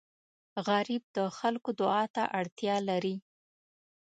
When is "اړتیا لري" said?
2.39-3.15